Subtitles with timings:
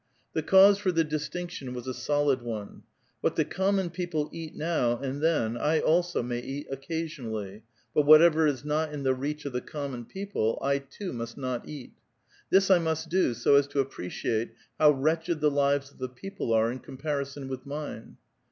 [0.33, 2.81] The cause for the distiuc bion was a solid one:*^
[3.21, 7.61] What the common people eat now 3i,nd then, I, also, may eat occasionally;
[7.93, 11.69] but whatever is not in the reach of the common people, I^ too, must not
[11.69, 11.93] eat.
[12.51, 16.51] Fhis I must do, so as to appreciate how wretched the lives rf the people
[16.51, 18.17] are in comparison with mine."